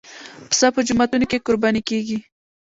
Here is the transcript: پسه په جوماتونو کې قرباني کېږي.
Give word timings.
پسه 0.49 0.67
په 0.75 0.79
جوماتونو 0.87 1.25
کې 1.29 1.43
قرباني 1.47 1.81
کېږي. 1.89 2.17